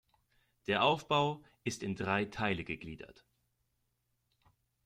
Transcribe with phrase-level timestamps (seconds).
[0.65, 3.23] Der Aufbau ist in drei Teile gegliedert.